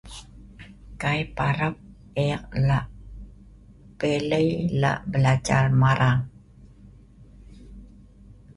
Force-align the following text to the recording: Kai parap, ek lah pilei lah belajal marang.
Kai 1.01 1.21
parap, 1.35 1.75
ek 2.29 2.45
lah 2.67 2.85
pilei 3.99 4.49
lah 4.81 4.97
belajal 5.11 5.65
marang. 5.81 6.19